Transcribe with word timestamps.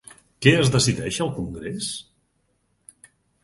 Què 0.45 0.53
es 0.61 0.71
decideix 0.75 1.21
al 1.27 1.31
congrés? 1.37 1.93